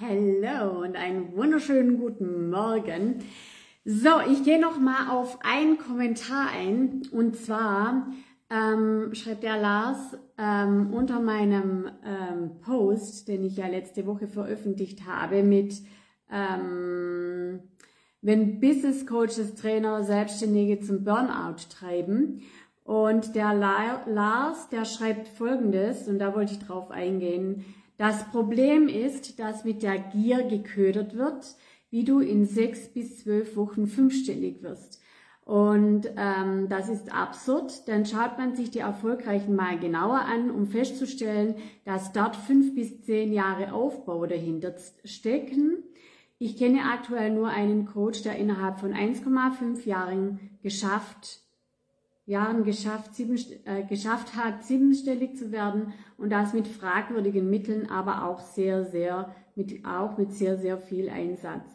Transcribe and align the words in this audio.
Hallo 0.00 0.84
und 0.84 0.94
einen 0.94 1.34
wunderschönen 1.34 1.98
guten 1.98 2.50
Morgen. 2.50 3.16
So, 3.84 4.10
ich 4.30 4.44
gehe 4.44 4.60
noch 4.60 4.78
mal 4.78 5.10
auf 5.10 5.40
einen 5.42 5.76
Kommentar 5.76 6.50
ein 6.56 7.02
und 7.10 7.34
zwar 7.34 8.06
ähm, 8.48 9.12
schreibt 9.12 9.42
der 9.42 9.60
Lars 9.60 10.16
ähm, 10.38 10.92
unter 10.92 11.18
meinem 11.18 11.90
ähm, 12.04 12.60
Post, 12.60 13.26
den 13.26 13.42
ich 13.42 13.56
ja 13.56 13.66
letzte 13.66 14.06
Woche 14.06 14.28
veröffentlicht 14.28 15.04
habe, 15.04 15.42
mit 15.42 15.74
ähm, 16.30 17.58
wenn 18.22 18.60
Business 18.60 19.04
Coaches, 19.04 19.56
Trainer, 19.56 20.04
Selbstständige 20.04 20.78
zum 20.78 21.02
Burnout 21.02 21.56
treiben. 21.70 22.42
Und 22.84 23.34
der 23.34 23.52
Lars, 23.52 24.68
der 24.68 24.84
schreibt 24.84 25.26
Folgendes, 25.26 26.06
und 26.06 26.20
da 26.20 26.36
wollte 26.36 26.52
ich 26.52 26.60
drauf 26.60 26.92
eingehen. 26.92 27.64
Das 27.98 28.30
Problem 28.30 28.86
ist, 28.88 29.40
dass 29.40 29.64
mit 29.64 29.82
der 29.82 29.98
Gier 29.98 30.44
geködert 30.44 31.16
wird, 31.16 31.56
wie 31.90 32.04
du 32.04 32.20
in 32.20 32.46
sechs 32.46 32.88
bis 32.88 33.18
zwölf 33.18 33.56
Wochen 33.56 33.88
fünfstellig 33.88 34.62
wirst. 34.62 35.02
Und 35.44 36.08
ähm, 36.16 36.68
das 36.68 36.88
ist 36.88 37.12
absurd, 37.12 37.88
dann 37.88 38.06
schaut 38.06 38.38
man 38.38 38.54
sich 38.54 38.70
die 38.70 38.80
Erfolgreichen 38.80 39.56
mal 39.56 39.78
genauer 39.80 40.20
an, 40.20 40.50
um 40.50 40.66
festzustellen, 40.66 41.56
dass 41.84 42.12
dort 42.12 42.36
fünf 42.36 42.74
bis 42.74 43.04
zehn 43.04 43.32
Jahre 43.32 43.72
Aufbau 43.72 44.26
dahinter 44.26 44.74
stecken. 45.04 45.82
Ich 46.38 46.56
kenne 46.56 46.82
aktuell 46.92 47.32
nur 47.32 47.48
einen 47.48 47.86
Coach, 47.86 48.22
der 48.22 48.36
innerhalb 48.36 48.78
von 48.78 48.92
1,5 48.92 49.86
Jahren 49.86 50.38
geschafft 50.62 51.47
Jahren 52.28 52.62
geschafft, 52.62 53.14
sieben, 53.14 53.38
äh, 53.64 53.84
geschafft 53.84 54.36
hat, 54.36 54.62
siebenstellig 54.62 55.36
zu 55.36 55.50
werden 55.50 55.94
und 56.18 56.30
das 56.30 56.52
mit 56.52 56.68
fragwürdigen 56.68 57.48
Mitteln, 57.48 57.90
aber 57.90 58.26
auch 58.28 58.40
sehr, 58.40 58.84
sehr, 58.84 59.34
mit, 59.56 59.86
auch 59.86 60.18
mit 60.18 60.32
sehr, 60.32 60.58
sehr 60.58 60.76
viel 60.76 61.08
Einsatz. 61.08 61.66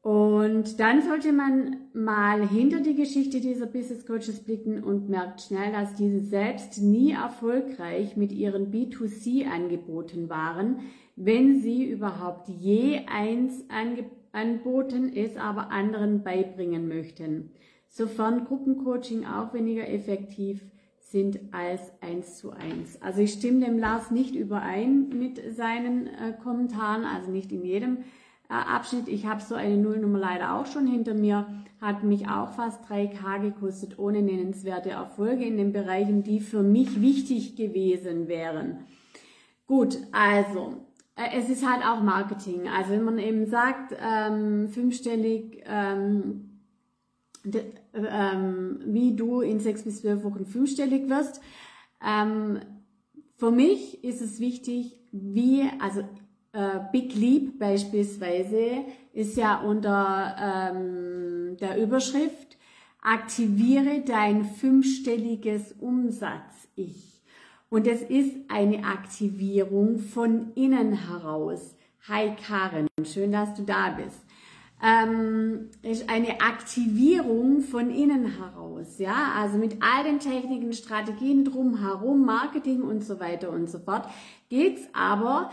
Und 0.00 0.80
dann 0.80 1.02
sollte 1.02 1.30
man 1.32 1.76
mal 1.92 2.48
hinter 2.48 2.80
die 2.80 2.94
Geschichte 2.94 3.40
dieser 3.40 3.66
Business 3.66 4.06
Coaches 4.06 4.42
blicken 4.42 4.82
und 4.82 5.10
merkt 5.10 5.42
schnell, 5.42 5.70
dass 5.70 5.94
diese 5.94 6.20
selbst 6.20 6.80
nie 6.82 7.12
erfolgreich 7.12 8.16
mit 8.16 8.32
ihren 8.32 8.72
B2C-Angeboten 8.72 10.30
waren, 10.30 10.80
wenn 11.16 11.60
sie 11.60 11.84
überhaupt 11.84 12.48
je 12.48 13.02
eins 13.06 13.64
angeboten 14.32 15.12
es 15.14 15.36
aber 15.36 15.70
anderen 15.70 16.24
beibringen 16.24 16.88
möchten 16.88 17.50
sofern 17.92 18.46
Gruppencoaching 18.46 19.26
auch 19.26 19.52
weniger 19.52 19.86
effektiv 19.88 20.62
sind 20.98 21.38
als 21.52 21.92
eins 22.00 22.38
zu 22.38 22.50
eins. 22.50 23.00
Also 23.02 23.20
ich 23.20 23.34
stimme 23.34 23.66
dem 23.66 23.78
Lars 23.78 24.10
nicht 24.10 24.34
überein 24.34 25.10
mit 25.10 25.54
seinen 25.54 26.06
äh, 26.06 26.32
Kommentaren, 26.42 27.04
also 27.04 27.30
nicht 27.30 27.52
in 27.52 27.64
jedem 27.64 27.98
äh, 28.48 28.54
Abschnitt. 28.54 29.08
Ich 29.08 29.26
habe 29.26 29.42
so 29.42 29.54
eine 29.54 29.76
Nullnummer 29.76 30.18
leider 30.18 30.54
auch 30.54 30.64
schon 30.64 30.86
hinter 30.86 31.12
mir, 31.12 31.46
hat 31.82 32.02
mich 32.02 32.30
auch 32.30 32.54
fast 32.54 32.82
3K 32.86 33.42
gekostet, 33.42 33.98
ohne 33.98 34.22
nennenswerte 34.22 34.90
Erfolge 34.90 35.44
in 35.44 35.58
den 35.58 35.74
Bereichen, 35.74 36.22
die 36.22 36.40
für 36.40 36.62
mich 36.62 37.02
wichtig 37.02 37.56
gewesen 37.56 38.26
wären. 38.26 38.78
Gut, 39.66 39.98
also 40.12 40.86
äh, 41.14 41.36
es 41.38 41.50
ist 41.50 41.68
halt 41.68 41.84
auch 41.84 42.02
Marketing. 42.02 42.68
Also 42.74 42.92
wenn 42.92 43.04
man 43.04 43.18
eben 43.18 43.44
sagt, 43.44 43.94
ähm, 44.02 44.68
fünfstellig, 44.68 45.62
ähm, 45.66 46.51
ähm, 47.44 48.80
wie 48.84 49.14
du 49.16 49.40
in 49.40 49.60
sechs 49.60 49.82
bis 49.82 50.00
zwölf 50.00 50.24
Wochen 50.24 50.46
fünfstellig 50.46 51.08
wirst. 51.08 51.40
Ähm, 52.04 52.60
für 53.36 53.50
mich 53.50 54.04
ist 54.04 54.20
es 54.20 54.40
wichtig, 54.40 54.98
wie, 55.10 55.68
also 55.80 56.00
äh, 56.52 56.80
Big 56.92 57.14
Leap 57.14 57.58
beispielsweise 57.58 58.84
ist 59.12 59.36
ja 59.36 59.60
unter 59.60 60.36
ähm, 60.40 61.56
der 61.60 61.82
Überschrift 61.82 62.56
Aktiviere 63.04 64.02
dein 64.06 64.44
fünfstelliges 64.44 65.72
Umsatz-Ich. 65.80 67.20
Und 67.68 67.88
es 67.88 68.00
ist 68.02 68.36
eine 68.48 68.84
Aktivierung 68.84 69.98
von 69.98 70.52
innen 70.54 70.92
heraus. 71.08 71.74
Hi 72.06 72.36
Karen, 72.46 72.86
schön, 73.02 73.32
dass 73.32 73.54
du 73.54 73.62
da 73.62 73.90
bist 73.90 74.20
ähm, 74.82 75.70
ist 75.82 76.10
eine 76.10 76.40
Aktivierung 76.40 77.60
von 77.60 77.90
innen 77.90 78.36
heraus, 78.36 78.98
ja, 78.98 79.32
also 79.36 79.56
mit 79.56 79.76
all 79.80 80.02
den 80.02 80.18
Techniken, 80.18 80.72
Strategien 80.72 81.44
drumherum, 81.44 82.24
Marketing 82.24 82.82
und 82.82 83.04
so 83.04 83.20
weiter 83.20 83.50
und 83.50 83.70
so 83.70 83.78
fort, 83.78 84.08
geht's 84.48 84.82
aber 84.92 85.50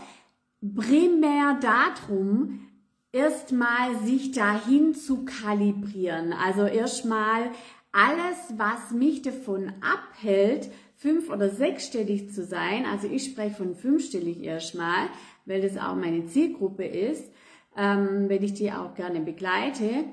primär 0.74 1.60
darum, 1.60 2.66
erstmal 3.12 3.96
sich 4.04 4.32
dahin 4.32 4.94
zu 4.94 5.24
kalibrieren, 5.24 6.32
also 6.32 6.64
erstmal 6.64 7.50
alles, 7.92 8.54
was 8.56 8.90
mich 8.90 9.22
davon 9.22 9.72
abhält, 9.80 10.70
fünf- 10.96 11.30
oder 11.30 11.50
sechsstellig 11.50 12.32
zu 12.32 12.44
sein, 12.44 12.84
also 12.84 13.06
ich 13.06 13.24
spreche 13.24 13.54
von 13.54 13.76
fünfstellig 13.76 14.42
erstmal, 14.42 15.08
weil 15.46 15.62
das 15.62 15.78
auch 15.78 15.94
meine 15.94 16.26
Zielgruppe 16.26 16.84
ist, 16.84 17.30
ähm, 17.76 18.28
wenn 18.28 18.42
ich 18.42 18.54
die 18.54 18.72
auch 18.72 18.94
gerne 18.94 19.20
begleite, 19.20 20.04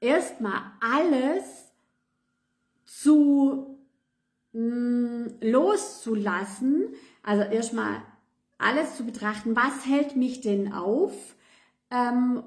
erstmal 0.00 0.60
alles 0.80 1.70
zu 2.84 3.78
mh, 4.52 4.60
mm, 4.60 5.26
loszulassen, 5.40 6.88
also 7.22 7.42
erstmal 7.42 8.02
alles 8.58 8.96
zu 8.96 9.04
betrachten, 9.04 9.56
was 9.56 9.86
hält 9.86 10.16
mich 10.16 10.40
denn 10.40 10.72
auf? 10.72 11.12
Ähm, 11.90 12.42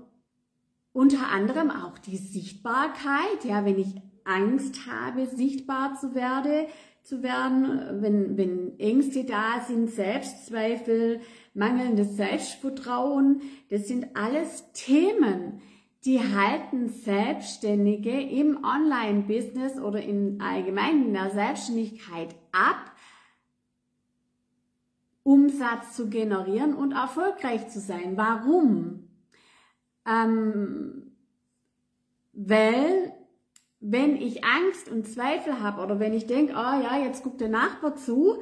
unter 0.94 1.28
anderem 1.28 1.72
auch 1.72 1.98
die 1.98 2.18
Sichtbarkeit, 2.18 3.44
ja, 3.44 3.66
wenn 3.66 3.78
ich 3.78 3.96
Angst 4.26 4.88
habe, 4.88 5.26
sichtbar 5.28 5.96
zu 5.96 6.14
werden, 6.14 6.68
zu 7.04 7.22
werden, 7.22 8.02
wenn, 8.02 8.38
wenn 8.38 8.80
Ängste 8.80 9.24
da 9.24 9.62
sind, 9.66 9.90
Selbstzweifel, 9.92 11.22
mangelndes 11.54 12.16
Selbstvertrauen, 12.16 13.42
das 13.70 13.88
sind 13.88 14.16
alles 14.16 14.72
Themen, 14.74 15.62
die 16.04 16.20
halten 16.20 16.90
Selbstständige 16.90 18.22
im 18.22 18.64
Online-Business 18.64 19.80
oder 19.80 20.02
in 20.02 20.42
allgemein 20.42 21.08
in 21.08 21.14
der 21.14 21.32
Selbstständigkeit 21.32 22.36
ab, 22.52 22.92
Umsatz 25.24 25.96
zu 25.96 26.10
generieren 26.10 26.76
und 26.76 26.92
erfolgreich 26.92 27.68
zu 27.70 27.80
sein. 27.80 28.16
Warum? 28.16 29.08
Ähm, 30.08 31.16
weil 32.34 33.05
wenn 33.88 34.16
ich 34.16 34.44
Angst 34.44 34.90
und 34.90 35.08
Zweifel 35.08 35.62
habe 35.62 35.82
oder 35.82 36.00
wenn 36.00 36.14
ich 36.14 36.26
denke, 36.26 36.54
oh 36.54 36.82
ja, 36.82 36.98
jetzt 37.04 37.24
guckt 37.24 37.40
der 37.40 37.50
Nachbar 37.50 37.96
zu, 37.96 38.40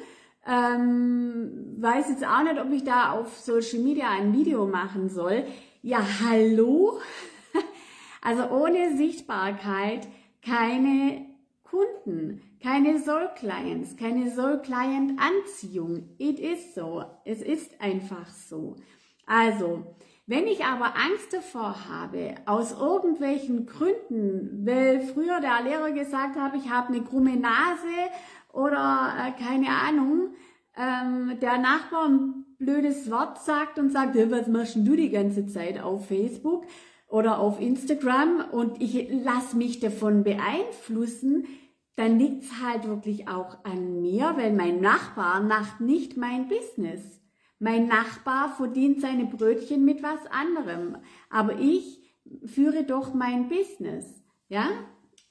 ähm, 0.47 1.75
weiß 1.77 2.09
jetzt 2.09 2.25
auch 2.25 2.43
nicht, 2.43 2.59
ob 2.59 2.71
ich 2.71 2.83
da 2.83 3.11
auf 3.11 3.37
Social 3.39 3.79
Media 3.79 4.09
ein 4.09 4.33
Video 4.33 4.65
machen 4.65 5.09
soll. 5.09 5.45
Ja, 5.81 5.99
hallo? 6.23 6.99
also 8.21 8.49
ohne 8.51 8.95
Sichtbarkeit 8.95 10.07
keine 10.41 11.25
Kunden, 11.63 12.41
keine 12.61 12.99
Soul-Clients, 12.99 13.97
keine 13.97 14.31
Soul-Client-Anziehung. 14.31 16.09
It 16.19 16.39
is 16.39 16.73
so. 16.73 17.03
Es 17.25 17.41
ist 17.41 17.81
einfach 17.81 18.29
so. 18.29 18.77
Also, 19.25 19.95
wenn 20.25 20.47
ich 20.47 20.63
aber 20.63 20.95
Angst 20.95 21.33
davor 21.33 21.75
habe, 21.89 22.35
aus 22.45 22.71
irgendwelchen 22.71 23.65
Gründen, 23.65 24.65
weil 24.65 25.01
früher 25.01 25.41
der 25.41 25.61
Lehrer 25.63 25.91
gesagt 25.91 26.37
hat, 26.37 26.55
ich 26.55 26.69
habe 26.69 26.89
eine 26.89 27.03
krumme 27.03 27.35
Nase 27.35 28.09
oder 28.53 29.13
äh, 29.19 29.43
keine 29.43 29.69
Ahnung, 29.69 30.33
ähm, 30.77 31.37
der 31.41 31.57
Nachbar 31.57 32.07
ein 32.07 32.45
blödes 32.57 33.11
Wort 33.11 33.39
sagt 33.43 33.79
und 33.79 33.91
sagt, 33.91 34.15
ja, 34.15 34.31
was 34.31 34.47
machst 34.47 34.77
du 34.77 34.95
die 34.95 35.09
ganze 35.09 35.45
Zeit 35.47 35.81
auf 35.81 36.07
Facebook 36.07 36.65
oder 37.09 37.39
auf 37.39 37.59
Instagram 37.59 38.45
und 38.51 38.81
ich 38.81 39.09
lass 39.11 39.53
mich 39.53 39.81
davon 39.81 40.23
beeinflussen, 40.23 41.45
dann 41.95 42.17
liegt's 42.17 42.49
halt 42.63 42.87
wirklich 42.87 43.27
auch 43.27 43.63
an 43.65 44.01
mir, 44.01 44.33
weil 44.37 44.53
mein 44.53 44.79
Nachbar 44.79 45.41
macht 45.41 45.79
nicht 45.81 46.17
mein 46.17 46.47
Business. 46.47 47.22
Mein 47.59 47.87
Nachbar 47.87 48.55
verdient 48.55 49.01
seine 49.01 49.25
Brötchen 49.25 49.85
mit 49.85 50.03
was 50.03 50.25
anderem, 50.29 50.97
aber 51.29 51.59
ich 51.59 52.01
führe 52.45 52.83
doch 52.83 53.13
mein 53.13 53.49
Business, 53.49 54.21
ja? 54.49 54.67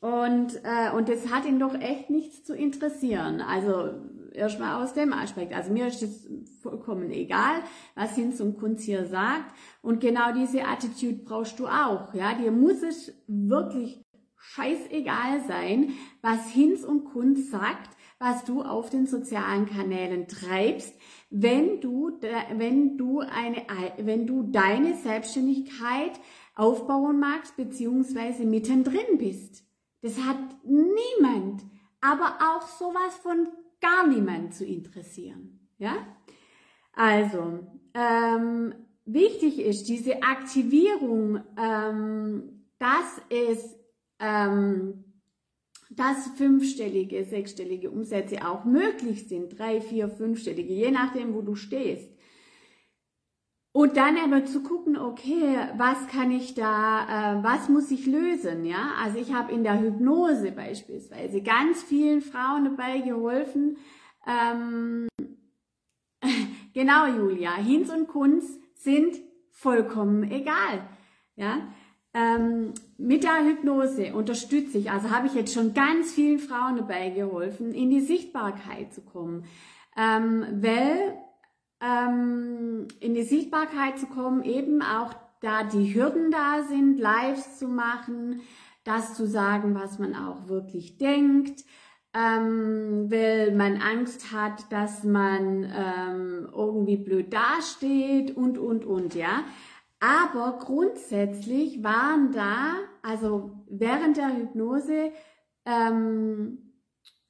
Und, 0.00 0.60
äh, 0.64 0.90
und 0.96 1.08
das 1.08 1.30
hat 1.30 1.46
ihn 1.46 1.60
doch 1.60 1.74
echt 1.74 2.10
nichts 2.10 2.42
zu 2.42 2.56
interessieren. 2.56 3.40
Also 3.40 4.00
erstmal 4.34 4.82
aus 4.82 4.94
dem 4.94 5.12
Aspekt. 5.12 5.54
Also 5.54 5.72
mir 5.72 5.86
ist 5.86 6.02
es 6.02 6.28
vollkommen 6.60 7.10
egal, 7.10 7.62
was 7.94 8.16
Hinz 8.16 8.40
und 8.40 8.58
Kunz 8.58 8.82
hier 8.82 9.06
sagt. 9.06 9.54
Und 9.80 10.00
genau 10.00 10.32
diese 10.32 10.64
Attitude 10.64 11.22
brauchst 11.24 11.58
du 11.58 11.66
auch. 11.68 12.12
Ja, 12.14 12.34
dir 12.34 12.50
muss 12.50 12.82
es 12.82 13.12
wirklich 13.28 14.02
scheißegal 14.38 15.42
sein, 15.46 15.90
was 16.20 16.50
Hinz 16.50 16.82
und 16.82 17.04
Kunz 17.04 17.50
sagt, 17.50 17.96
was 18.22 18.44
du 18.44 18.62
auf 18.62 18.88
den 18.88 19.06
sozialen 19.06 19.66
Kanälen 19.66 20.28
treibst, 20.28 20.94
wenn 21.28 21.80
du, 21.80 22.20
wenn 22.54 22.96
du 22.96 23.18
eine, 23.18 23.66
wenn 23.98 24.28
du 24.28 24.44
deine 24.44 24.94
Selbstständigkeit 24.94 26.12
aufbauen 26.54 27.18
magst, 27.18 27.56
beziehungsweise 27.56 28.44
mittendrin 28.44 29.18
bist. 29.18 29.64
Das 30.02 30.22
hat 30.22 30.38
niemand, 30.62 31.64
aber 32.00 32.38
auch 32.40 32.68
sowas 32.68 33.16
von 33.22 33.48
gar 33.80 34.06
niemand 34.06 34.54
zu 34.54 34.64
interessieren. 34.64 35.68
Ja? 35.78 35.96
Also, 36.92 37.66
ähm, 37.92 38.72
wichtig 39.04 39.58
ist 39.58 39.88
diese 39.88 40.22
Aktivierung, 40.22 41.40
ähm, 41.56 42.66
dass 42.78 43.20
es, 43.30 43.76
ähm, 44.20 45.11
dass 45.96 46.28
fünfstellige, 46.36 47.24
sechsstellige 47.24 47.90
Umsätze 47.90 48.46
auch 48.46 48.64
möglich 48.64 49.28
sind, 49.28 49.58
drei, 49.58 49.80
vier, 49.80 50.08
fünfstellige, 50.08 50.72
je 50.72 50.90
nachdem, 50.90 51.34
wo 51.34 51.42
du 51.42 51.54
stehst. 51.54 52.10
Und 53.74 53.96
dann 53.96 54.18
aber 54.18 54.44
zu 54.44 54.62
gucken, 54.62 54.98
okay, 54.98 55.56
was 55.78 56.06
kann 56.08 56.30
ich 56.30 56.54
da, 56.54 57.38
äh, 57.38 57.42
was 57.42 57.70
muss 57.70 57.90
ich 57.90 58.06
lösen, 58.06 58.66
ja? 58.66 58.92
Also 59.02 59.18
ich 59.18 59.32
habe 59.32 59.52
in 59.52 59.64
der 59.64 59.80
Hypnose 59.80 60.52
beispielsweise 60.52 61.42
ganz 61.42 61.82
vielen 61.82 62.20
Frauen 62.20 62.64
dabei 62.64 62.98
geholfen. 62.98 63.78
Ähm, 64.26 65.08
genau, 66.74 67.06
Julia, 67.06 67.54
Hinz 67.56 67.90
und 67.90 68.08
Kunz 68.08 68.58
sind 68.74 69.16
vollkommen 69.50 70.30
egal, 70.30 70.86
ja? 71.36 71.72
Ähm, 72.14 72.74
mit 72.98 73.24
der 73.24 73.44
Hypnose 73.44 74.14
unterstütze 74.14 74.76
ich, 74.76 74.90
also 74.90 75.10
habe 75.10 75.26
ich 75.26 75.34
jetzt 75.34 75.54
schon 75.54 75.72
ganz 75.72 76.12
vielen 76.12 76.38
Frauen 76.38 76.76
dabei 76.76 77.08
geholfen, 77.08 77.72
in 77.72 77.88
die 77.88 78.02
Sichtbarkeit 78.02 78.92
zu 78.92 79.00
kommen, 79.00 79.44
ähm, 79.96 80.44
weil 80.60 81.16
ähm, 81.80 82.88
in 83.00 83.14
die 83.14 83.22
Sichtbarkeit 83.22 83.98
zu 83.98 84.06
kommen, 84.06 84.44
eben 84.44 84.82
auch 84.82 85.14
da 85.40 85.64
die 85.64 85.94
Hürden 85.94 86.30
da 86.30 86.62
sind, 86.68 86.98
Lives 86.98 87.58
zu 87.58 87.66
machen, 87.66 88.42
das 88.84 89.14
zu 89.14 89.26
sagen, 89.26 89.74
was 89.74 89.98
man 89.98 90.14
auch 90.14 90.48
wirklich 90.48 90.98
denkt, 90.98 91.64
ähm, 92.14 93.10
weil 93.10 93.54
man 93.54 93.80
Angst 93.80 94.32
hat, 94.32 94.70
dass 94.70 95.02
man 95.02 95.64
ähm, 95.64 96.48
irgendwie 96.54 96.98
blöd 96.98 97.32
dasteht 97.32 98.36
und, 98.36 98.58
und, 98.58 98.84
und, 98.84 99.14
ja. 99.14 99.44
Aber 100.02 100.58
grundsätzlich 100.58 101.84
waren 101.84 102.32
da, 102.32 102.74
also 103.02 103.52
während 103.68 104.16
der 104.16 104.36
Hypnose, 104.36 105.12
ähm, 105.64 106.72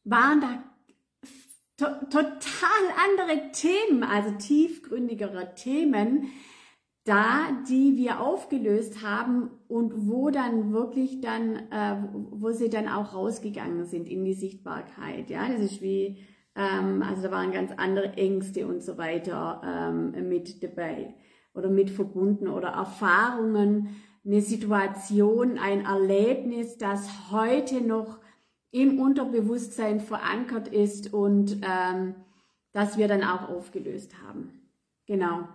waren 0.05 0.41
da 0.41 0.65
to 1.77 2.07
total 2.07 2.31
andere 3.11 3.53
Themen, 3.53 4.03
also 4.03 4.31
tiefgründigere 4.39 5.55
Themen 5.55 6.29
da, 7.05 7.49
die 7.69 7.99
wir 7.99 8.21
aufgelöst 8.21 9.03
haben 9.03 9.51
und 9.69 10.09
wo 10.09 10.31
dann 10.31 10.73
wirklich 10.73 11.21
dann, 11.21 11.57
äh, 11.71 11.97
wo 12.31 12.53
sie 12.53 12.71
dann 12.71 12.89
auch 12.89 13.13
rausgegangen 13.13 13.85
sind 13.85 14.09
in 14.09 14.25
die 14.25 14.33
Sichtbarkeit. 14.33 15.29
Ja, 15.29 15.47
das 15.47 15.61
ist 15.61 15.83
wie, 15.83 16.25
ähm, 16.57 17.03
also 17.03 17.25
da 17.25 17.33
waren 17.33 17.53
ganz 17.53 17.71
andere 17.77 18.15
Ängste 18.15 18.67
und 18.67 18.83
so 18.83 18.97
weiter 18.97 19.61
ähm, 19.63 20.27
mit 20.27 20.63
dabei 20.63 21.13
oder 21.55 21.69
mit 21.69 21.91
verbunden 21.91 22.49
oder 22.49 22.69
Erfahrungen, 22.69 23.97
eine 24.25 24.41
Situation, 24.41 25.59
ein 25.59 25.85
Erlebnis, 25.85 26.79
das 26.79 27.31
heute 27.31 27.81
noch 27.81 28.21
im 28.71 29.01
Unterbewusstsein 29.01 30.01
verankert 30.01 30.69
ist 30.69 31.13
und 31.13 31.61
ähm, 31.63 32.15
das 32.73 32.97
wir 32.97 33.09
dann 33.09 33.23
auch 33.23 33.49
aufgelöst 33.49 34.15
haben. 34.27 34.63
Genau. 35.07 35.49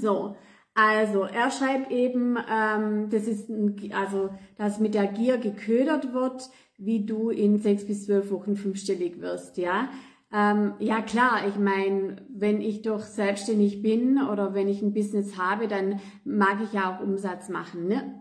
So, 0.00 0.36
also 0.74 1.22
er 1.22 1.50
schreibt 1.50 1.90
eben, 1.90 2.36
ähm, 2.50 3.10
das 3.10 3.28
ist 3.28 3.48
ein, 3.48 3.92
also 3.92 4.30
dass 4.56 4.80
mit 4.80 4.94
der 4.94 5.06
Gier 5.06 5.38
geködert 5.38 6.12
wird, 6.14 6.50
wie 6.78 7.04
du 7.04 7.30
in 7.30 7.58
sechs 7.58 7.86
bis 7.86 8.06
zwölf 8.06 8.30
Wochen 8.30 8.56
fünfstellig 8.56 9.20
wirst, 9.20 9.58
ja. 9.58 9.88
Ähm, 10.36 10.74
ja 10.80 11.00
klar, 11.00 11.46
ich 11.46 11.56
meine, 11.60 12.16
wenn 12.28 12.60
ich 12.60 12.82
doch 12.82 12.98
selbstständig 12.98 13.82
bin 13.82 14.20
oder 14.20 14.52
wenn 14.52 14.66
ich 14.66 14.82
ein 14.82 14.92
Business 14.92 15.38
habe, 15.38 15.68
dann 15.68 16.00
mag 16.24 16.58
ich 16.60 16.72
ja 16.72 16.92
auch 16.92 17.00
Umsatz 17.00 17.48
machen, 17.48 17.86
ne? 17.86 18.20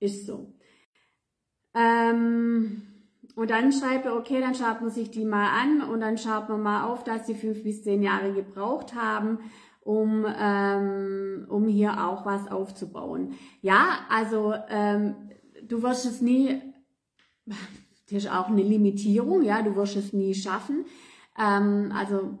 Ist 0.00 0.26
so. 0.26 0.52
Ähm, 1.74 2.82
und 3.36 3.50
dann 3.50 3.70
schreibt 3.70 4.04
er, 4.04 4.16
okay, 4.16 4.40
dann 4.40 4.56
schaut 4.56 4.80
man 4.80 4.90
sich 4.90 5.12
die 5.12 5.24
mal 5.24 5.48
an 5.48 5.88
und 5.88 6.00
dann 6.00 6.18
schaut 6.18 6.48
man 6.48 6.60
mal 6.60 6.86
auf, 6.86 7.04
dass 7.04 7.28
sie 7.28 7.36
fünf 7.36 7.62
bis 7.62 7.84
zehn 7.84 8.02
Jahre 8.02 8.32
gebraucht 8.32 8.96
haben, 8.96 9.38
um, 9.80 10.26
ähm, 10.26 11.46
um 11.48 11.68
hier 11.68 12.04
auch 12.04 12.26
was 12.26 12.50
aufzubauen. 12.50 13.34
Ja, 13.60 14.00
also 14.10 14.54
ähm, 14.68 15.14
du 15.62 15.84
wirst 15.84 16.04
es 16.04 16.20
nie, 16.20 16.60
das 17.46 18.24
ist 18.24 18.28
auch 18.28 18.48
eine 18.48 18.62
Limitierung, 18.62 19.42
ja, 19.42 19.62
du 19.62 19.76
wirst 19.76 19.94
es 19.94 20.12
nie 20.12 20.34
schaffen. 20.34 20.84
Ähm, 21.38 21.92
also 21.94 22.38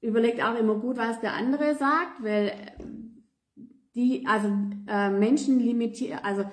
überlegt 0.00 0.42
auch 0.42 0.56
immer 0.58 0.76
gut, 0.76 0.96
was 0.96 1.20
der 1.20 1.34
andere 1.34 1.74
sagt, 1.74 2.22
weil 2.22 2.52
die, 3.94 4.26
also 4.26 4.48
äh, 4.86 5.10
Menschen 5.10 5.58
limitieren, 5.58 6.20
also 6.22 6.44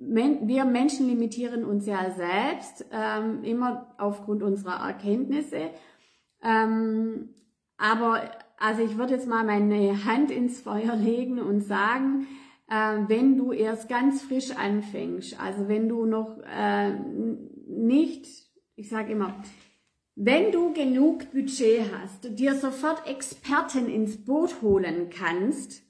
wir 0.00 0.64
Menschen 0.64 1.08
limitieren 1.08 1.64
uns 1.64 1.86
ja 1.86 2.10
selbst, 2.10 2.86
ähm, 2.92 3.42
immer 3.42 3.94
aufgrund 3.98 4.42
unserer 4.42 4.86
Erkenntnisse. 4.86 5.70
Ähm, 6.42 7.34
aber 7.76 8.30
also 8.58 8.82
ich 8.82 8.96
würde 8.96 9.14
jetzt 9.14 9.28
mal 9.28 9.44
meine 9.44 10.04
Hand 10.04 10.30
ins 10.30 10.60
Feuer 10.60 10.94
legen 10.96 11.40
und 11.40 11.62
sagen, 11.62 12.26
äh, 12.68 12.98
wenn 13.08 13.36
du 13.36 13.52
erst 13.52 13.88
ganz 13.88 14.22
frisch 14.22 14.50
anfängst, 14.56 15.40
also 15.40 15.68
wenn 15.68 15.88
du 15.88 16.04
noch 16.04 16.38
äh, 16.44 16.92
nicht, 17.66 18.26
ich 18.76 18.88
sage 18.88 19.12
immer, 19.12 19.34
wenn 20.20 20.50
du 20.50 20.72
genug 20.72 21.30
Budget 21.30 21.92
hast, 21.94 22.36
dir 22.36 22.56
sofort 22.56 23.06
Experten 23.06 23.88
ins 23.88 24.24
Boot 24.24 24.60
holen 24.62 25.10
kannst 25.10 25.82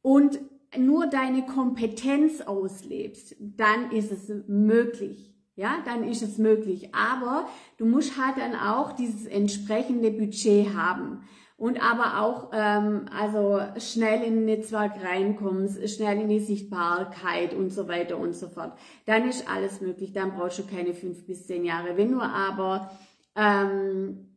und 0.00 0.40
nur 0.78 1.08
deine 1.08 1.44
Kompetenz 1.44 2.40
auslebst, 2.40 3.36
dann 3.38 3.90
ist 3.90 4.12
es 4.12 4.32
möglich. 4.48 5.34
Ja, 5.56 5.76
dann 5.84 6.08
ist 6.08 6.22
es 6.22 6.38
möglich. 6.38 6.94
Aber 6.94 7.48
du 7.76 7.84
musst 7.84 8.16
halt 8.16 8.38
dann 8.38 8.54
auch 8.54 8.92
dieses 8.92 9.26
entsprechende 9.26 10.10
Budget 10.10 10.74
haben 10.74 11.28
und 11.58 11.82
aber 11.84 12.22
auch 12.22 12.52
ähm, 12.54 13.04
also 13.14 13.60
schnell 13.78 14.22
in 14.22 14.38
ein 14.38 14.44
Netzwerk 14.46 15.04
reinkommst, 15.04 15.86
schnell 15.90 16.18
in 16.18 16.30
die 16.30 16.40
Sichtbarkeit 16.40 17.52
und 17.52 17.68
so 17.68 17.88
weiter 17.88 18.16
und 18.16 18.32
so 18.34 18.48
fort. 18.48 18.72
Dann 19.04 19.28
ist 19.28 19.46
alles 19.50 19.82
möglich. 19.82 20.14
Dann 20.14 20.32
brauchst 20.32 20.60
du 20.60 20.62
keine 20.66 20.94
fünf 20.94 21.26
bis 21.26 21.46
zehn 21.46 21.66
Jahre. 21.66 21.98
Wenn 21.98 22.12
du 22.12 22.20
aber 22.22 22.90
ähm, 23.36 24.30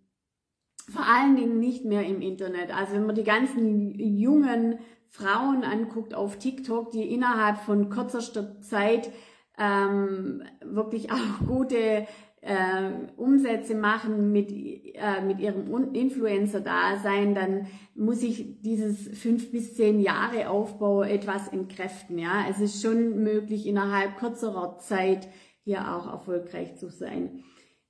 vor 0.89 1.05
allen 1.05 1.35
Dingen 1.35 1.59
nicht 1.59 1.85
mehr 1.85 2.03
im 2.03 2.21
Internet. 2.21 2.75
Also 2.75 2.93
wenn 2.95 3.05
man 3.05 3.15
die 3.15 3.23
ganzen 3.23 3.97
jungen 3.99 4.79
Frauen 5.09 5.63
anguckt 5.63 6.13
auf 6.13 6.37
TikTok, 6.37 6.91
die 6.91 7.13
innerhalb 7.13 7.57
von 7.59 7.89
kürzester 7.89 8.59
Zeit 8.61 9.11
ähm, 9.57 10.43
wirklich 10.63 11.11
auch 11.11 11.47
gute 11.47 12.07
äh, 12.41 12.91
Umsätze 13.15 13.75
machen 13.75 14.31
mit, 14.31 14.51
äh, 14.51 15.21
mit 15.25 15.39
ihrem 15.39 15.93
Influencer-Dasein, 15.93 17.35
dann 17.35 17.67
muss 17.95 18.21
ich 18.21 18.61
dieses 18.61 19.07
fünf 19.17 19.51
bis 19.51 19.75
zehn 19.75 19.99
Jahre 20.01 20.49
Aufbau 20.49 21.03
etwas 21.03 21.47
entkräften. 21.47 22.17
Ja, 22.17 22.45
es 22.49 22.59
ist 22.59 22.81
schon 22.81 23.23
möglich, 23.23 23.65
innerhalb 23.65 24.17
kürzerer 24.17 24.77
Zeit 24.79 25.29
hier 25.63 25.95
auch 25.95 26.11
erfolgreich 26.11 26.75
zu 26.75 26.89
sein. 26.89 27.43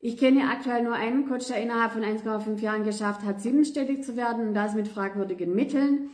Ich 0.06 0.18
kenne 0.18 0.50
aktuell 0.50 0.84
nur 0.84 0.96
einen 0.96 1.30
Coach, 1.30 1.48
der 1.48 1.62
innerhalb 1.62 1.94
von 1.94 2.04
1,5 2.04 2.60
Jahren 2.60 2.84
geschafft 2.84 3.24
hat, 3.24 3.40
siebenstellig 3.40 4.04
zu 4.04 4.18
werden 4.18 4.50
und 4.50 4.54
das 4.54 4.76
mit 4.76 4.90
fragwürdigen 4.90 5.56
Mitteln. 5.56 6.10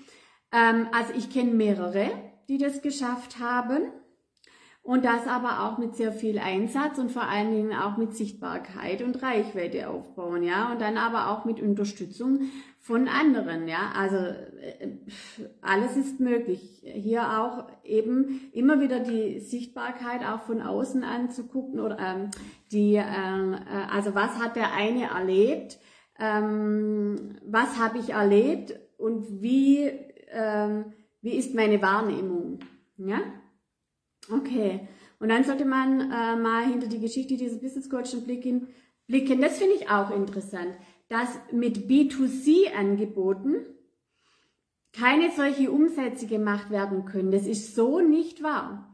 Ähm, 0.52 0.86
also 0.92 1.12
ich 1.18 1.32
kenne 1.32 1.54
mehrere, 1.54 2.12
die 2.50 2.60
das 2.60 2.84
geschafft 2.84 3.40
haben. 3.40 3.92
Und 4.90 5.06
das 5.06 5.28
aber 5.28 5.68
auch 5.68 5.78
mit 5.78 5.96
sehr 5.96 6.12
viel 6.12 6.40
Einsatz 6.40 6.98
und 6.98 7.12
vor 7.12 7.22
allen 7.22 7.52
Dingen 7.52 7.74
auch 7.74 7.98
mit 7.98 8.16
Sichtbarkeit 8.16 9.04
und 9.04 9.22
Reichweite 9.22 9.88
aufbauen, 9.88 10.42
ja. 10.42 10.72
Und 10.72 10.82
dann 10.82 10.98
aber 10.98 11.30
auch 11.30 11.46
mit 11.46 11.62
Unterstützung 11.62 12.50
von 12.80 13.08
anderen, 13.08 13.68
ja. 13.68 13.92
Also 13.96 14.16
äh, 14.16 14.98
alles 15.62 15.96
ist 15.96 16.20
möglich. 16.20 16.82
Hier 16.82 17.40
auch 17.40 17.68
eben 17.84 18.50
immer 18.52 18.82
wieder 18.82 19.00
die 19.00 19.40
Sichtbarkeit 19.42 20.26
auch 20.26 20.42
von 20.42 20.60
außen 20.60 21.04
anzugucken 21.04 21.80
oder 21.80 22.00
ähm, 22.00 22.32
die, 22.72 22.96
äh, 22.96 23.04
also 23.94 24.16
was 24.16 24.40
hat 24.40 24.56
der 24.56 24.74
eine 24.74 25.12
erlebt, 25.12 25.78
ähm, 26.18 27.36
was 27.46 27.78
habe 27.78 28.00
ich 28.00 28.10
erlebt 28.10 28.74
und 28.98 29.44
wie 29.44 29.84
ähm, 30.32 30.94
wie 31.22 31.36
ist 31.36 31.54
meine 31.54 31.80
Wahrnehmung? 31.80 32.58
Ja? 32.98 33.20
Okay. 34.32 34.88
Und 35.20 35.30
dann 35.30 35.44
sollte 35.44 35.66
man 35.66 36.00
äh, 36.12 36.36
mal 36.36 36.66
hinter 36.66 36.88
die 36.88 37.00
Geschichte 37.00 37.36
dieses 37.36 37.60
Business 37.60 37.90
Coach 37.90 38.14
einen 38.14 38.24
Blick, 38.24 38.44
hin, 38.44 38.68
blicken. 39.08 39.42
Das 39.42 39.58
finde 39.58 39.76
ich 39.76 39.90
auch 39.90 40.12
interessant, 40.12 40.76
dass 41.10 41.28
mit 41.52 41.90
B2C-Angeboten 41.90 43.66
keine 44.94 45.32
solche 45.32 45.72
Umsätze 45.72 46.28
gemacht 46.28 46.70
werden 46.70 47.06
können. 47.06 47.32
Das 47.32 47.46
ist 47.46 47.76
so 47.76 48.00
nicht 48.00 48.42
wahr. 48.42 48.86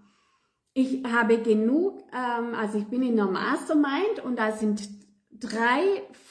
Ich 0.73 1.03
habe 1.05 1.37
genug, 1.37 2.03
ähm, 2.11 2.53
also 2.53 2.77
ich 2.77 2.85
bin 2.85 3.01
in 3.01 3.19
einer 3.19 3.31
Mastermind 3.31 4.23
und 4.23 4.37
da 4.37 4.51
sind 4.51 4.89
drei 5.31 5.81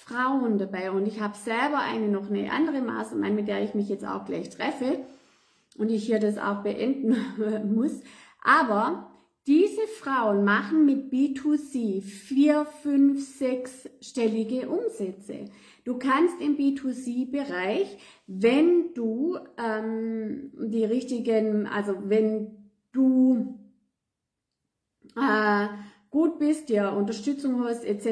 Frauen 0.04 0.58
dabei 0.58 0.90
und 0.90 1.06
ich 1.06 1.20
habe 1.20 1.36
selber 1.36 1.78
eine 1.78 2.08
noch 2.08 2.28
eine 2.28 2.50
andere 2.50 2.82
Mastermind, 2.82 3.36
mit 3.36 3.48
der 3.48 3.62
ich 3.62 3.74
mich 3.74 3.88
jetzt 3.88 4.06
auch 4.06 4.24
gleich 4.26 4.50
treffe 4.50 4.98
und 5.78 5.90
ich 5.90 6.04
hier 6.04 6.18
das 6.18 6.36
auch 6.38 6.62
beenden 6.62 7.16
muss. 7.74 8.02
Aber 8.44 9.10
diese 9.46 9.86
Frauen 10.00 10.44
machen 10.44 10.84
mit 10.86 11.12
B2C 11.12 12.00
vier, 12.00 12.64
fünf, 12.64 13.26
sechsstellige 13.36 14.68
Umsätze. 14.68 15.46
Du 15.84 15.98
kannst 15.98 16.40
im 16.40 16.56
B2C-Bereich, 16.56 17.98
wenn 18.26 18.94
du 18.94 19.38
ähm, 19.58 20.52
die 20.54 20.84
richtigen, 20.84 21.66
also 21.66 21.96
wenn 22.04 22.70
du 22.92 23.58
äh, 25.16 25.68
gut 26.10 26.38
bist, 26.38 26.68
dir 26.70 26.92
Unterstützung 26.92 27.64
hast 27.64 27.84
etc., 27.84 28.06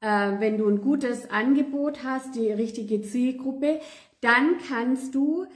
äh, 0.00 0.40
wenn 0.40 0.56
du 0.56 0.68
ein 0.68 0.80
gutes 0.80 1.28
Angebot 1.30 2.02
hast, 2.02 2.34
die 2.34 2.50
richtige 2.50 3.02
Zielgruppe, 3.02 3.80
dann 4.22 4.56
kannst 4.66 5.14
du 5.14 5.46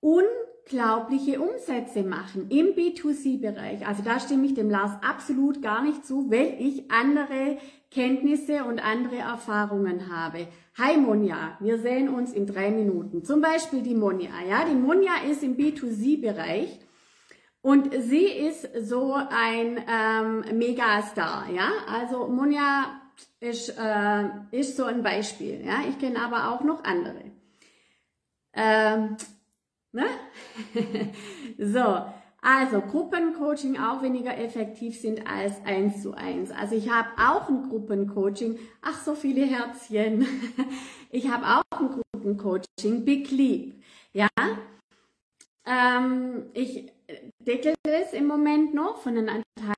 unglaubliche 0.00 1.40
Umsätze 1.40 2.02
machen 2.02 2.48
im 2.50 2.74
B2C-Bereich. 2.74 3.86
Also 3.86 4.02
da 4.02 4.18
stimme 4.20 4.46
ich 4.46 4.54
dem 4.54 4.70
Lars 4.70 4.92
absolut 5.02 5.62
gar 5.62 5.82
nicht 5.82 6.06
zu, 6.06 6.30
weil 6.30 6.56
ich 6.58 6.90
andere 6.90 7.58
Kenntnisse 7.90 8.64
und 8.64 8.84
andere 8.84 9.16
Erfahrungen 9.16 10.14
habe. 10.14 10.46
Hi 10.78 10.96
Monja, 10.96 11.56
wir 11.60 11.78
sehen 11.78 12.08
uns 12.08 12.32
in 12.32 12.46
drei 12.46 12.70
Minuten. 12.70 13.24
Zum 13.24 13.40
Beispiel 13.40 13.82
die 13.82 13.94
Monja. 13.94 14.30
Ja, 14.48 14.64
die 14.64 14.76
Monja 14.76 15.12
ist 15.28 15.42
im 15.42 15.56
B2C-Bereich 15.56 16.80
und 17.62 17.92
sie 17.92 18.24
ist 18.24 18.68
so 18.88 19.14
ein 19.14 19.84
ähm, 19.86 20.58
Megastar. 20.58 21.50
Ja, 21.54 21.70
also 21.86 22.28
Monja 22.28 23.00
ist, 23.40 23.76
äh, 23.78 24.28
ist 24.52 24.76
so 24.76 24.84
ein 24.84 25.02
Beispiel. 25.02 25.62
Ja, 25.66 25.80
ich 25.88 25.98
kenne 25.98 26.20
aber 26.22 26.54
auch 26.54 26.62
noch 26.62 26.84
andere. 26.84 27.24
Ähm, 28.54 29.16
ne? 29.92 30.06
so, 31.58 32.04
also 32.42 32.80
Gruppencoaching 32.80 33.78
auch 33.78 34.02
weniger 34.02 34.36
effektiv 34.38 34.98
sind 34.98 35.26
als 35.26 35.64
eins 35.64 36.02
zu 36.02 36.14
eins. 36.14 36.50
Also 36.50 36.74
ich 36.74 36.90
habe 36.90 37.08
auch 37.18 37.48
ein 37.48 37.68
Gruppencoaching. 37.68 38.58
Ach, 38.82 38.98
so 39.02 39.14
viele 39.14 39.44
Herzchen. 39.46 40.26
Ich 41.12 41.28
habe 41.28 41.44
auch 41.44 41.80
ein 41.80 41.88
Gruppencoaching, 42.12 43.04
Big 43.04 43.32
Leap. 43.32 43.82
Ja, 44.12 44.28
ähm, 45.66 46.46
ich 46.54 46.92
deckel 47.38 47.74
es 47.82 48.12
im 48.12 48.26
Moment 48.26 48.74
noch 48.74 48.98
von 48.98 49.14
den 49.14 49.28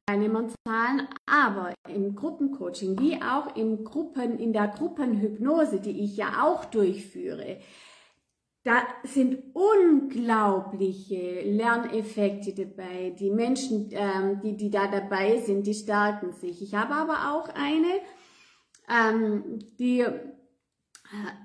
Teilnehmerzahlen, 0.06 1.08
aber 1.26 1.74
im 1.88 2.14
Gruppencoaching 2.14 2.98
wie 3.00 3.20
auch 3.22 3.56
in 3.56 3.84
Gruppen, 3.84 4.38
in 4.38 4.52
der 4.52 4.68
Gruppenhypnose, 4.68 5.80
die 5.80 6.04
ich 6.04 6.16
ja 6.16 6.44
auch 6.44 6.64
durchführe, 6.66 7.58
da 8.64 8.82
sind 9.02 9.42
unglaubliche 9.54 11.42
Lerneffekte 11.42 12.54
dabei. 12.54 13.10
Die 13.18 13.30
Menschen, 13.30 13.88
ähm, 13.90 14.40
die, 14.40 14.56
die 14.56 14.70
da 14.70 14.86
dabei 14.86 15.38
sind, 15.38 15.66
die 15.66 15.74
stärken 15.74 16.32
sich. 16.32 16.62
Ich 16.62 16.74
habe 16.74 16.94
aber 16.94 17.32
auch 17.32 17.48
eine, 17.48 18.00
ähm, 18.88 19.58
die 19.80 20.00
äh, 20.00 20.12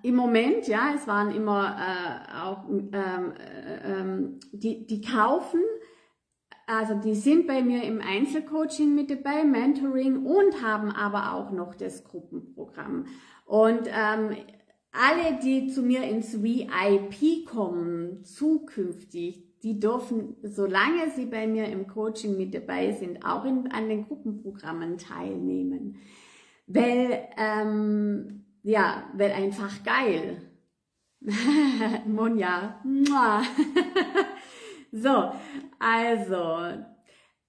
im 0.03 0.15
Moment, 0.15 0.67
ja, 0.67 0.93
es 0.95 1.07
waren 1.07 1.31
immer 1.31 1.75
äh, 1.79 2.35
auch, 2.39 2.69
ähm, 2.69 3.33
äh, 3.33 3.99
ähm, 3.99 4.39
die, 4.51 4.85
die 4.85 5.01
kaufen, 5.01 5.61
also 6.67 6.95
die 6.95 7.15
sind 7.15 7.47
bei 7.47 7.63
mir 7.63 7.83
im 7.83 7.99
Einzelcoaching 8.01 8.93
mit 8.93 9.09
dabei, 9.09 9.43
Mentoring 9.43 10.25
und 10.25 10.61
haben 10.61 10.91
aber 10.91 11.33
auch 11.33 11.51
noch 11.51 11.73
das 11.73 12.03
Gruppenprogramm. 12.03 13.05
Und 13.45 13.87
ähm, 13.87 14.35
alle, 14.91 15.39
die 15.43 15.67
zu 15.67 15.81
mir 15.81 16.03
ins 16.03 16.41
VIP 16.41 17.45
kommen, 17.45 18.23
zukünftig, 18.23 19.43
die 19.63 19.79
dürfen, 19.79 20.35
solange 20.43 21.09
sie 21.15 21.25
bei 21.25 21.47
mir 21.47 21.65
im 21.65 21.87
Coaching 21.87 22.37
mit 22.37 22.53
dabei 22.53 22.91
sind, 22.91 23.25
auch 23.25 23.45
in, 23.45 23.71
an 23.71 23.89
den 23.89 24.07
Gruppenprogrammen 24.07 24.97
teilnehmen. 24.97 25.97
Weil, 26.67 27.27
ähm, 27.37 28.45
ja, 28.63 29.09
weil 29.13 29.31
einfach 29.31 29.83
geil. 29.83 30.41
Monja. 32.07 32.81
so, 34.91 35.31
also, 35.79 36.83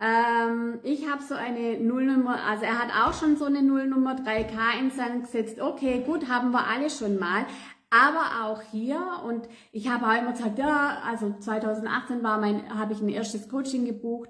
ähm, 0.00 0.78
ich 0.84 1.08
habe 1.08 1.22
so 1.22 1.34
eine 1.34 1.78
Nullnummer, 1.80 2.38
also 2.44 2.64
er 2.64 2.78
hat 2.78 2.90
auch 2.94 3.18
schon 3.18 3.36
so 3.36 3.46
eine 3.46 3.62
Nullnummer 3.62 4.14
3K 4.14 4.78
in 4.80 4.90
Sand 4.90 5.24
gesetzt. 5.24 5.60
Okay, 5.60 6.04
gut, 6.06 6.28
haben 6.28 6.52
wir 6.52 6.66
alle 6.66 6.88
schon 6.88 7.18
mal. 7.18 7.46
Aber 7.90 8.44
auch 8.44 8.62
hier, 8.62 9.00
und 9.26 9.48
ich 9.72 9.88
habe 9.88 10.06
auch 10.06 10.20
immer 10.20 10.32
gesagt, 10.32 10.58
ja, 10.58 10.98
also 11.04 11.34
2018 11.40 12.22
war 12.22 12.38
mein, 12.38 12.78
habe 12.78 12.92
ich 12.92 13.00
ein 13.00 13.08
erstes 13.08 13.48
Coaching 13.48 13.86
gebucht. 13.86 14.28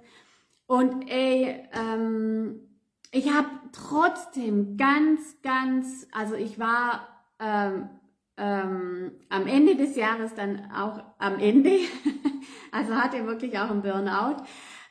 Und 0.66 1.10
ey, 1.10 1.68
ähm, 1.72 2.60
ich 3.10 3.32
habe 3.34 3.48
trotzdem 3.72 4.76
ganz, 4.76 5.42
ganz, 5.42 6.06
also 6.12 6.34
ich 6.34 6.58
war 6.58 7.08
ähm, 7.40 7.88
ähm, 8.38 9.12
am 9.28 9.46
Ende 9.46 9.76
des 9.76 9.96
Jahres 9.96 10.34
dann 10.34 10.70
auch 10.70 11.02
am 11.18 11.38
Ende, 11.38 11.78
also 12.72 12.94
hatte 12.94 13.26
wirklich 13.26 13.58
auch 13.58 13.70
einen 13.70 13.82
Burnout 13.82 14.44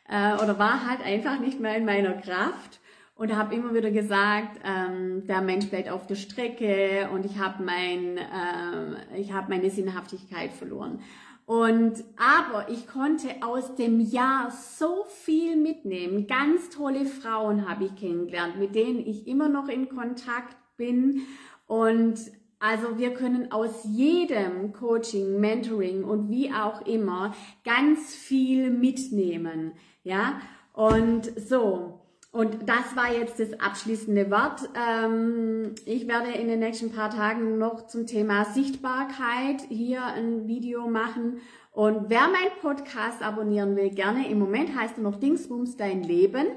äh, 0.08 0.36
oder 0.36 0.58
war 0.60 0.88
halt 0.88 1.06
einfach 1.06 1.40
nicht 1.40 1.60
mehr 1.60 1.76
in 1.78 1.86
meiner 1.86 2.14
Kraft 2.14 2.80
und 3.16 3.36
habe 3.36 3.56
immer 3.56 3.74
wieder 3.74 3.92
gesagt, 3.92 4.60
ähm, 4.64 5.26
der 5.28 5.42
Mensch 5.42 5.68
bleibt 5.70 5.90
auf 5.90 6.08
der 6.08 6.16
Strecke 6.16 7.10
und 7.14 7.26
ich 7.26 7.40
habe 7.40 7.64
mein, 7.64 8.18
äh, 8.18 9.18
ich 9.18 9.34
habe 9.34 9.50
meine 9.50 9.70
Sinnhaftigkeit 9.70 10.54
verloren. 10.54 11.00
Und 11.46 12.04
aber 12.18 12.70
ich 12.70 12.88
konnte 12.88 13.30
aus 13.42 13.76
dem 13.76 14.02
Jahr 14.02 14.52
so 14.52 15.06
viel 15.24 15.56
mitnehmen. 15.56 16.28
Ganz 16.28 16.70
tolle 16.70 17.06
Frauen 17.06 17.70
habe 17.70 17.86
ich 17.86 17.96
kennengelernt, 17.96 18.60
mit 18.60 18.76
denen 18.76 19.00
ich 19.00 19.28
immer 19.28 19.48
noch 19.48 19.70
in 19.70 19.88
Kontakt 19.88 20.58
bin 20.76 21.22
und 21.66 22.20
also 22.60 22.98
wir 22.98 23.14
können 23.14 23.52
aus 23.52 23.84
jedem 23.84 24.74
Coaching, 24.74 25.40
Mentoring 25.40 26.04
und 26.04 26.30
wie 26.30 26.52
auch 26.52 26.86
immer 26.88 27.36
ganz 27.64 28.16
viel 28.16 28.72
mitnehmen. 28.72 29.74
Ja, 30.08 30.40
und 30.72 31.26
so. 31.38 32.00
Und 32.32 32.70
das 32.70 32.96
war 32.96 33.12
jetzt 33.12 33.42
das 33.42 33.60
abschließende 33.60 34.32
Wort. 34.32 34.62
Ähm, 34.74 35.76
ich 35.86 36.08
werde 36.08 36.32
in 36.32 36.48
den 36.48 36.60
nächsten 36.60 36.94
paar 36.94 37.10
Tagen 37.10 37.58
noch 37.58 37.88
zum 37.88 38.08
Thema 38.08 38.46
Sichtbarkeit 38.46 39.64
hier 39.68 40.06
ein 40.06 40.48
Video 40.48 40.88
machen. 40.88 41.42
Und 41.74 42.10
wer 42.10 42.22
meinen 42.22 42.58
Podcast 42.62 43.22
abonnieren 43.22 43.76
will, 43.76 43.90
gerne. 43.90 44.30
Im 44.30 44.40
Moment 44.40 44.74
heißt 44.80 44.96
er 44.96 45.04
noch 45.04 45.18
Dingsbums 45.18 45.76
dein 45.76 46.04
Leben. 46.04 46.48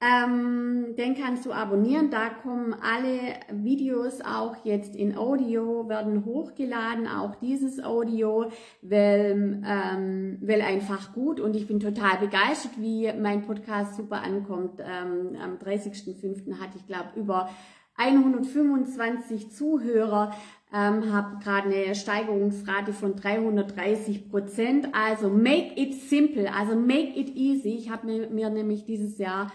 Ähm, 0.00 0.94
den 0.96 1.16
kannst 1.16 1.44
du 1.44 1.52
abonnieren. 1.52 2.10
Da 2.10 2.28
kommen 2.28 2.72
alle 2.72 3.34
Videos 3.50 4.20
auch 4.20 4.54
jetzt 4.64 4.94
in 4.94 5.16
Audio, 5.16 5.88
werden 5.88 6.24
hochgeladen, 6.24 7.08
auch 7.08 7.34
dieses 7.34 7.82
Audio, 7.82 8.46
weil, 8.80 9.60
ähm, 9.66 10.38
weil 10.40 10.62
einfach 10.62 11.12
gut 11.14 11.40
und 11.40 11.56
ich 11.56 11.66
bin 11.66 11.80
total 11.80 12.18
begeistert, 12.18 12.72
wie 12.78 13.12
mein 13.20 13.42
Podcast 13.42 13.96
super 13.96 14.22
ankommt. 14.22 14.78
Ähm, 14.78 15.36
am 15.42 15.56
30.05. 15.56 16.60
hatte 16.60 16.78
ich 16.78 16.86
glaube 16.86 17.08
über 17.16 17.48
125 17.96 19.50
Zuhörer, 19.50 20.32
ähm, 20.72 21.12
habe 21.12 21.42
gerade 21.42 21.74
eine 21.74 21.96
Steigerungsrate 21.96 22.92
von 22.92 23.16
330 23.16 24.30
Prozent. 24.30 24.94
Also 24.94 25.28
make 25.28 25.72
it 25.74 25.94
simple, 25.94 26.52
also 26.54 26.76
make 26.76 27.18
it 27.18 27.34
easy. 27.34 27.70
Ich 27.70 27.90
habe 27.90 28.06
mir, 28.06 28.30
mir 28.30 28.48
nämlich 28.50 28.84
dieses 28.84 29.18
Jahr 29.18 29.50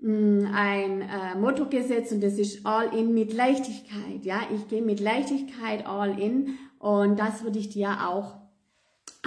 ein 0.00 1.02
äh, 1.02 1.34
Motto 1.38 1.66
gesetzt 1.66 2.12
und 2.12 2.22
das 2.22 2.34
ist 2.34 2.64
All 2.64 2.94
in 2.94 3.14
mit 3.14 3.32
Leichtigkeit. 3.32 4.24
Ja, 4.24 4.42
ich 4.54 4.68
gehe 4.68 4.82
mit 4.82 5.00
Leichtigkeit 5.00 5.86
all 5.86 6.18
in 6.20 6.58
und 6.78 7.18
das 7.18 7.42
würde 7.42 7.58
ich 7.58 7.70
dir 7.70 8.06
auch 8.06 8.36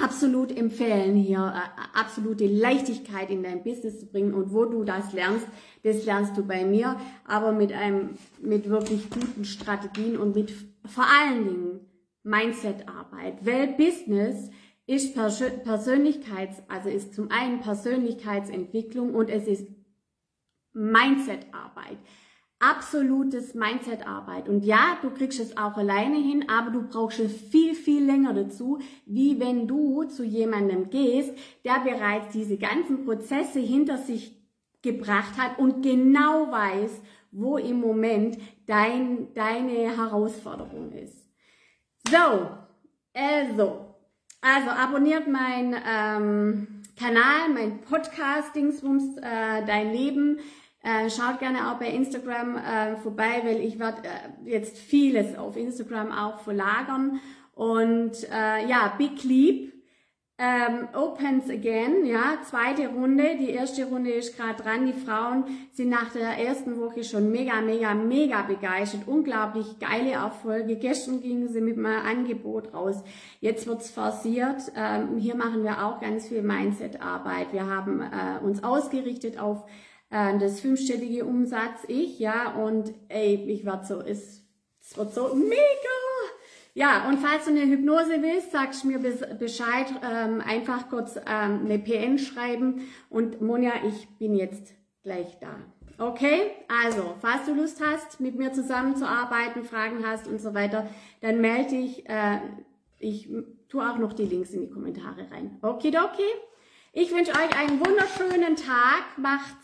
absolut 0.01 0.57
empfehlen, 0.57 1.15
hier 1.15 1.53
äh, 1.53 1.99
absolute 1.99 2.47
Leichtigkeit 2.47 3.29
in 3.29 3.43
dein 3.43 3.63
Business 3.63 3.99
zu 3.99 4.05
bringen 4.05 4.33
und 4.33 4.53
wo 4.53 4.63
du 4.63 4.85
das 4.85 5.11
lernst, 5.11 5.45
das 5.83 6.05
lernst 6.05 6.37
du 6.37 6.43
bei 6.45 6.63
mir, 6.63 6.95
aber 7.25 7.51
mit 7.51 7.73
einem 7.73 8.11
mit 8.41 8.69
wirklich 8.69 9.09
guten 9.09 9.43
Strategien 9.43 10.17
und 10.17 10.35
mit 10.35 10.53
vor 10.85 11.05
allen 11.05 11.45
Dingen 11.45 11.79
Mindset-Arbeit, 12.23 13.45
weil 13.45 13.67
Business 13.67 14.49
ist 14.87 15.15
Persönlichkeits, 15.15 16.63
also 16.67 16.89
ist 16.89 17.13
zum 17.13 17.29
einen 17.29 17.59
Persönlichkeitsentwicklung 17.59 19.13
und 19.13 19.29
es 19.29 19.47
ist 19.47 19.67
Mindset-Arbeit. 20.73 21.97
absolutes 22.61 23.55
Mindset-Arbeit. 23.55 24.47
Und 24.47 24.63
ja, 24.63 24.97
du 25.01 25.09
kriegst 25.09 25.39
es 25.39 25.57
auch 25.57 25.77
alleine 25.77 26.17
hin, 26.17 26.45
aber 26.47 26.69
du 26.69 26.83
brauchst 26.83 27.19
es 27.19 27.35
viel, 27.35 27.73
viel 27.73 28.05
länger 28.05 28.33
dazu, 28.33 28.79
wie 29.05 29.39
wenn 29.39 29.67
du 29.67 30.03
zu 30.03 30.23
jemandem 30.23 30.89
gehst, 30.91 31.33
der 31.65 31.79
bereits 31.79 32.31
diese 32.33 32.57
ganzen 32.57 33.03
Prozesse 33.03 33.59
hinter 33.59 33.97
sich 33.97 34.39
gebracht 34.83 35.37
hat 35.37 35.57
und 35.57 35.81
genau 35.81 36.51
weiß, 36.51 37.01
wo 37.31 37.57
im 37.57 37.79
Moment 37.79 38.37
dein, 38.67 39.33
deine 39.33 39.95
Herausforderung 39.97 40.91
ist. 40.91 41.25
So, 42.07 42.51
also, 43.13 43.95
also 44.41 44.69
abonniert 44.69 45.27
mein 45.27 45.75
ähm, 45.87 46.80
Kanal, 47.01 47.49
mein 47.51 47.81
Podcast 47.81 48.55
Dingsbums, 48.55 49.17
äh, 49.17 49.65
dein 49.65 49.91
Leben. 49.91 50.37
Äh, 50.83 51.09
schaut 51.09 51.39
gerne 51.39 51.71
auch 51.71 51.79
bei 51.79 51.87
Instagram 51.87 52.57
äh, 52.57 52.95
vorbei, 52.97 53.41
weil 53.43 53.59
ich 53.61 53.79
werde 53.79 54.03
äh, 54.03 54.49
jetzt 54.51 54.77
vieles 54.77 55.35
auf 55.35 55.57
Instagram 55.57 56.11
auch 56.11 56.41
verlagern. 56.41 57.19
Und 57.55 58.11
äh, 58.31 58.67
ja, 58.67 58.93
Big 58.99 59.23
Leap 59.23 59.70
ähm, 60.43 60.87
opens 60.95 61.51
again, 61.51 62.03
ja, 62.03 62.39
zweite 62.43 62.87
Runde. 62.87 63.37
Die 63.39 63.51
erste 63.51 63.85
Runde 63.85 64.09
ist 64.09 64.35
gerade 64.35 64.63
dran. 64.63 64.87
Die 64.87 64.93
Frauen 64.93 65.43
sind 65.71 65.89
nach 65.89 66.11
der 66.13 66.29
ersten 66.29 66.79
Woche 66.79 67.03
schon 67.03 67.31
mega, 67.31 67.61
mega, 67.61 67.93
mega 67.93 68.41
begeistert. 68.41 69.01
Unglaublich 69.05 69.77
geile 69.77 70.13
Erfolge. 70.13 70.77
Gestern 70.77 71.21
gingen 71.21 71.47
sie 71.49 71.61
mit 71.61 71.77
meinem 71.77 72.03
Angebot 72.03 72.73
raus. 72.73 73.03
Jetzt 73.39 73.67
wird's 73.67 73.91
forciert. 73.91 74.71
Ähm, 74.75 75.17
hier 75.17 75.35
machen 75.35 75.63
wir 75.63 75.85
auch 75.85 76.01
ganz 76.01 76.27
viel 76.27 76.41
Mindset-Arbeit. 76.41 77.53
Wir 77.53 77.67
haben 77.67 78.01
äh, 78.01 78.43
uns 78.43 78.63
ausgerichtet 78.63 79.39
auf 79.39 79.63
äh, 80.09 80.39
das 80.39 80.59
fünfstellige 80.59 81.23
Umsatz. 81.25 81.83
Ich, 81.87 82.17
ja, 82.17 82.55
und 82.55 82.91
ey, 83.09 83.35
ich 83.47 83.63
werde 83.63 83.85
so, 83.85 84.01
es, 84.01 84.43
es 84.81 84.97
wird 84.97 85.13
so 85.13 85.35
mega 85.35 86.00
ja, 86.73 87.07
und 87.09 87.19
falls 87.19 87.45
du 87.45 87.51
eine 87.51 87.65
Hypnose 87.65 88.21
willst, 88.21 88.51
sagst 88.51 88.83
du 88.83 88.87
mir 88.87 88.99
Bescheid, 88.99 89.87
ähm, 90.03 90.41
einfach 90.41 90.89
kurz 90.89 91.17
ähm, 91.17 91.61
eine 91.65 91.79
PN 91.79 92.17
schreiben 92.17 92.87
und 93.09 93.41
Monja, 93.41 93.73
ich 93.85 94.07
bin 94.17 94.35
jetzt 94.35 94.73
gleich 95.03 95.37
da. 95.39 95.55
Okay, 95.97 96.51
also, 96.67 97.15
falls 97.19 97.45
du 97.45 97.53
Lust 97.53 97.81
hast, 97.85 98.19
mit 98.19 98.35
mir 98.35 98.53
zusammenzuarbeiten, 98.53 99.63
Fragen 99.63 100.05
hast 100.05 100.27
und 100.27 100.39
so 100.41 100.53
weiter, 100.53 100.89
dann 101.21 101.41
melde 101.41 101.71
dich. 101.71 102.09
Äh, 102.09 102.39
ich 102.97 103.29
tue 103.67 103.87
auch 103.87 103.97
noch 103.97 104.13
die 104.13 104.25
Links 104.25 104.51
in 104.51 104.61
die 104.61 104.69
Kommentare 104.69 105.29
rein. 105.31 105.57
Okay, 105.61 105.89
okay. 105.89 106.31
Ich 106.93 107.11
wünsche 107.13 107.31
euch 107.31 107.57
einen 107.57 107.79
wunderschönen 107.79 108.55
Tag. 108.55 109.17
Macht's 109.17 109.55